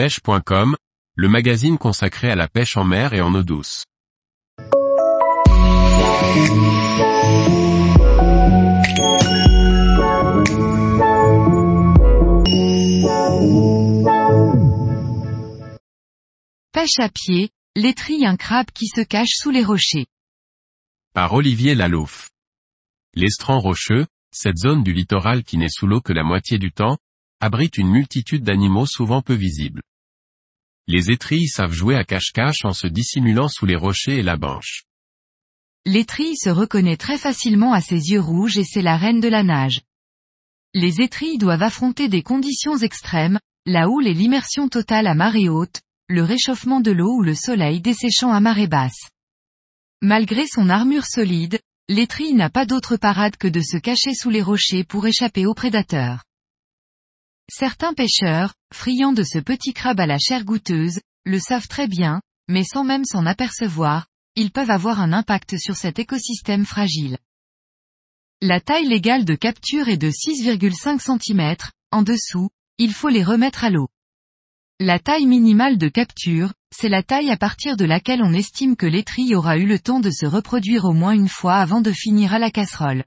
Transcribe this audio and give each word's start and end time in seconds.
pêche.com, 0.00 0.76
le 1.14 1.28
magazine 1.28 1.76
consacré 1.76 2.30
à 2.30 2.34
la 2.34 2.48
pêche 2.48 2.78
en 2.78 2.84
mer 2.84 3.12
et 3.12 3.20
en 3.20 3.34
eau 3.34 3.42
douce. 3.42 3.84
Pêche 16.72 16.98
à 16.98 17.10
pied, 17.10 17.50
l'étrille 17.76 18.24
un 18.24 18.36
crabe 18.36 18.70
qui 18.72 18.86
se 18.86 19.02
cache 19.02 19.34
sous 19.34 19.50
les 19.50 19.62
rochers. 19.62 20.06
Par 21.12 21.34
Olivier 21.34 21.74
Lalouf. 21.74 22.30
L'estran 23.12 23.58
rocheux, 23.58 24.06
cette 24.32 24.56
zone 24.56 24.82
du 24.82 24.94
littoral 24.94 25.44
qui 25.44 25.58
n'est 25.58 25.68
sous 25.68 25.86
l'eau 25.86 26.00
que 26.00 26.14
la 26.14 26.22
moitié 26.22 26.56
du 26.56 26.72
temps, 26.72 26.96
abrite 27.38 27.76
une 27.76 27.90
multitude 27.90 28.44
d'animaux 28.44 28.86
souvent 28.86 29.20
peu 29.20 29.34
visibles. 29.34 29.82
Les 30.92 31.12
étrilles 31.12 31.46
savent 31.46 31.70
jouer 31.70 31.94
à 31.94 32.02
cache-cache 32.02 32.64
en 32.64 32.72
se 32.72 32.88
dissimulant 32.88 33.46
sous 33.46 33.64
les 33.64 33.76
rochers 33.76 34.18
et 34.18 34.22
la 34.24 34.36
banche. 34.36 34.82
L'étrille 35.86 36.36
se 36.36 36.50
reconnaît 36.50 36.96
très 36.96 37.16
facilement 37.16 37.72
à 37.72 37.80
ses 37.80 38.10
yeux 38.10 38.18
rouges 38.18 38.58
et 38.58 38.64
c'est 38.64 38.82
la 38.82 38.96
reine 38.96 39.20
de 39.20 39.28
la 39.28 39.44
nage. 39.44 39.82
Les 40.74 41.00
étrilles 41.00 41.38
doivent 41.38 41.62
affronter 41.62 42.08
des 42.08 42.24
conditions 42.24 42.76
extrêmes, 42.76 43.38
la 43.66 43.88
houle 43.88 44.08
et 44.08 44.14
l'immersion 44.14 44.68
totale 44.68 45.06
à 45.06 45.14
marée 45.14 45.48
haute, 45.48 45.80
le 46.08 46.24
réchauffement 46.24 46.80
de 46.80 46.90
l'eau 46.90 47.18
ou 47.18 47.22
le 47.22 47.36
soleil 47.36 47.80
desséchant 47.80 48.32
à 48.32 48.40
marée 48.40 48.66
basse. 48.66 49.10
Malgré 50.02 50.48
son 50.48 50.68
armure 50.68 51.06
solide, 51.06 51.60
l'étrille 51.88 52.34
n'a 52.34 52.50
pas 52.50 52.66
d'autre 52.66 52.96
parade 52.96 53.36
que 53.36 53.46
de 53.46 53.60
se 53.60 53.76
cacher 53.76 54.12
sous 54.12 54.30
les 54.30 54.42
rochers 54.42 54.82
pour 54.82 55.06
échapper 55.06 55.46
aux 55.46 55.54
prédateurs. 55.54 56.24
Certains 57.52 57.94
pêcheurs, 57.94 58.54
friands 58.72 59.12
de 59.12 59.24
ce 59.24 59.40
petit 59.40 59.72
crabe 59.72 59.98
à 59.98 60.06
la 60.06 60.18
chair 60.18 60.44
goûteuse, 60.44 61.00
le 61.24 61.40
savent 61.40 61.66
très 61.66 61.88
bien, 61.88 62.22
mais 62.48 62.62
sans 62.62 62.84
même 62.84 63.04
s'en 63.04 63.26
apercevoir, 63.26 64.06
ils 64.36 64.52
peuvent 64.52 64.70
avoir 64.70 65.00
un 65.00 65.12
impact 65.12 65.58
sur 65.58 65.74
cet 65.74 65.98
écosystème 65.98 66.64
fragile. 66.64 67.18
La 68.40 68.60
taille 68.60 68.86
légale 68.86 69.24
de 69.24 69.34
capture 69.34 69.88
est 69.88 69.96
de 69.96 70.10
6,5 70.10 71.00
cm, 71.00 71.56
en 71.90 72.02
dessous, 72.02 72.50
il 72.78 72.94
faut 72.94 73.08
les 73.08 73.24
remettre 73.24 73.64
à 73.64 73.70
l'eau. 73.70 73.88
La 74.78 75.00
taille 75.00 75.26
minimale 75.26 75.76
de 75.76 75.88
capture, 75.88 76.52
c'est 76.72 76.88
la 76.88 77.02
taille 77.02 77.32
à 77.32 77.36
partir 77.36 77.76
de 77.76 77.84
laquelle 77.84 78.22
on 78.22 78.32
estime 78.32 78.76
que 78.76 78.86
l'étrille 78.86 79.34
aura 79.34 79.58
eu 79.58 79.66
le 79.66 79.80
temps 79.80 79.98
de 79.98 80.12
se 80.12 80.24
reproduire 80.24 80.84
au 80.84 80.92
moins 80.92 81.14
une 81.14 81.28
fois 81.28 81.56
avant 81.56 81.80
de 81.80 81.90
finir 81.90 82.32
à 82.32 82.38
la 82.38 82.52
casserole. 82.52 83.02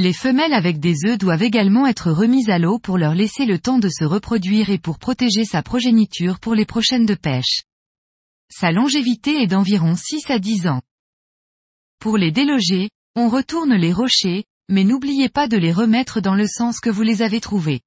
Les 0.00 0.12
femelles 0.12 0.52
avec 0.52 0.78
des 0.78 1.06
œufs 1.06 1.18
doivent 1.18 1.42
également 1.42 1.84
être 1.84 2.12
remises 2.12 2.50
à 2.50 2.60
l'eau 2.60 2.78
pour 2.78 2.98
leur 2.98 3.16
laisser 3.16 3.46
le 3.46 3.58
temps 3.58 3.80
de 3.80 3.88
se 3.88 4.04
reproduire 4.04 4.70
et 4.70 4.78
pour 4.78 5.00
protéger 5.00 5.44
sa 5.44 5.60
progéniture 5.60 6.38
pour 6.38 6.54
les 6.54 6.66
prochaines 6.66 7.04
de 7.04 7.16
pêche. 7.16 7.62
Sa 8.48 8.70
longévité 8.70 9.42
est 9.42 9.48
d'environ 9.48 9.96
6 9.96 10.30
à 10.30 10.38
10 10.38 10.68
ans. 10.68 10.82
Pour 11.98 12.16
les 12.16 12.30
déloger, 12.30 12.90
on 13.16 13.28
retourne 13.28 13.74
les 13.74 13.92
rochers, 13.92 14.44
mais 14.68 14.84
n'oubliez 14.84 15.28
pas 15.28 15.48
de 15.48 15.56
les 15.56 15.72
remettre 15.72 16.20
dans 16.20 16.36
le 16.36 16.46
sens 16.46 16.78
que 16.78 16.90
vous 16.90 17.02
les 17.02 17.20
avez 17.20 17.40
trouvés. 17.40 17.80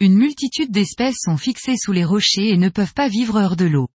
Une 0.00 0.16
multitude 0.16 0.72
d'espèces 0.72 1.18
sont 1.20 1.36
fixées 1.36 1.76
sous 1.76 1.92
les 1.92 2.04
rochers 2.04 2.48
et 2.48 2.56
ne 2.56 2.68
peuvent 2.68 2.94
pas 2.94 3.06
vivre 3.06 3.40
hors 3.40 3.54
de 3.54 3.66
l'eau. 3.66 3.86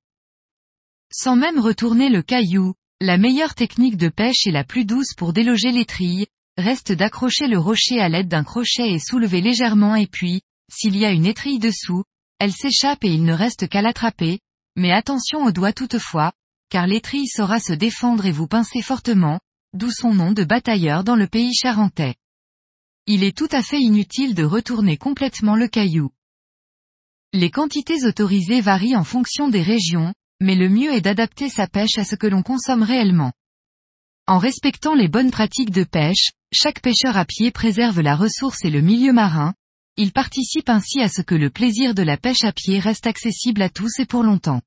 Sans 1.11 1.35
même 1.35 1.59
retourner 1.59 2.07
le 2.07 2.21
caillou, 2.21 2.73
la 3.01 3.17
meilleure 3.17 3.53
technique 3.53 3.97
de 3.97 4.07
pêche 4.07 4.47
et 4.47 4.51
la 4.51 4.63
plus 4.63 4.85
douce 4.85 5.13
pour 5.13 5.33
déloger 5.33 5.73
les 5.73 5.85
trilles, 5.85 6.27
reste 6.57 6.91
d'accrocher 6.91 7.47
le 7.47 7.59
rocher 7.59 7.99
à 7.99 8.09
l'aide 8.09 8.27
d'un 8.27 8.43
crochet 8.43 8.91
et 8.91 8.99
soulever 8.99 9.41
légèrement 9.41 9.95
et 9.95 10.07
puis, 10.07 10.41
s'il 10.71 10.97
y 10.97 11.05
a 11.05 11.11
une 11.11 11.25
étrille 11.25 11.59
dessous, 11.59 12.03
elle 12.39 12.51
s'échappe 12.51 13.03
et 13.03 13.13
il 13.13 13.23
ne 13.23 13.33
reste 13.33 13.67
qu'à 13.67 13.81
l'attraper, 13.81 14.39
mais 14.75 14.91
attention 14.91 15.43
aux 15.45 15.51
doigts 15.51 15.73
toutefois, 15.73 16.33
car 16.69 16.87
l'étrille 16.87 17.27
saura 17.27 17.59
se 17.59 17.73
défendre 17.73 18.25
et 18.25 18.31
vous 18.31 18.47
pincer 18.47 18.81
fortement, 18.81 19.39
d'où 19.73 19.91
son 19.91 20.13
nom 20.13 20.31
de 20.31 20.43
batailleur 20.43 21.03
dans 21.03 21.15
le 21.15 21.27
pays 21.27 21.53
charentais. 21.53 22.15
Il 23.05 23.23
est 23.23 23.35
tout 23.35 23.47
à 23.51 23.63
fait 23.63 23.79
inutile 23.79 24.35
de 24.35 24.43
retourner 24.43 24.97
complètement 24.97 25.55
le 25.55 25.67
caillou. 25.67 26.11
Les 27.33 27.49
quantités 27.49 28.05
autorisées 28.05 28.61
varient 28.61 28.95
en 28.95 29.03
fonction 29.03 29.47
des 29.47 29.61
régions, 29.61 30.13
mais 30.41 30.55
le 30.55 30.69
mieux 30.69 30.93
est 30.93 31.01
d'adapter 31.01 31.49
sa 31.49 31.67
pêche 31.67 31.97
à 31.97 32.03
ce 32.03 32.15
que 32.15 32.27
l'on 32.27 32.43
consomme 32.43 32.83
réellement. 32.83 33.31
En 34.27 34.39
respectant 34.39 34.93
les 34.93 35.07
bonnes 35.07 35.31
pratiques 35.31 35.71
de 35.71 35.83
pêche, 35.83 36.31
chaque 36.53 36.81
pêcheur 36.81 37.17
à 37.17 37.25
pied 37.25 37.51
préserve 37.51 37.99
la 38.01 38.15
ressource 38.15 38.63
et 38.63 38.69
le 38.69 38.81
milieu 38.81 39.11
marin, 39.11 39.53
il 39.97 40.11
participe 40.11 40.69
ainsi 40.69 41.01
à 41.01 41.09
ce 41.09 41.21
que 41.21 41.35
le 41.35 41.49
plaisir 41.49 41.93
de 41.93 42.03
la 42.03 42.17
pêche 42.17 42.43
à 42.43 42.53
pied 42.53 42.79
reste 42.79 43.07
accessible 43.07 43.61
à 43.61 43.69
tous 43.69 43.99
et 43.99 44.05
pour 44.05 44.23
longtemps. 44.23 44.61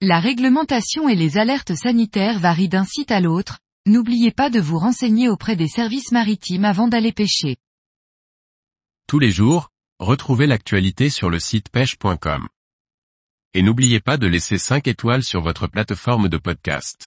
La 0.00 0.20
réglementation 0.20 1.08
et 1.08 1.14
les 1.14 1.36
alertes 1.36 1.74
sanitaires 1.74 2.38
varient 2.38 2.68
d'un 2.68 2.84
site 2.84 3.10
à 3.10 3.20
l'autre, 3.20 3.58
n'oubliez 3.86 4.30
pas 4.30 4.50
de 4.50 4.60
vous 4.60 4.78
renseigner 4.78 5.28
auprès 5.28 5.56
des 5.56 5.68
services 5.68 6.12
maritimes 6.12 6.64
avant 6.64 6.88
d'aller 6.88 7.12
pêcher. 7.12 7.56
Tous 9.06 9.18
les 9.18 9.30
jours, 9.30 9.68
retrouvez 9.98 10.46
l'actualité 10.46 11.10
sur 11.10 11.28
le 11.28 11.38
site 11.38 11.68
pêche.com. 11.68 12.48
Et 13.52 13.62
n'oubliez 13.62 14.00
pas 14.00 14.16
de 14.16 14.26
laisser 14.26 14.58
5 14.58 14.88
étoiles 14.88 15.22
sur 15.22 15.42
votre 15.42 15.66
plateforme 15.66 16.28
de 16.28 16.38
podcast. 16.38 17.06